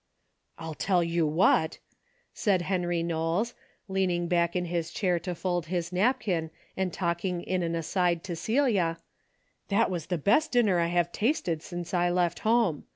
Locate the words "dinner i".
10.53-10.87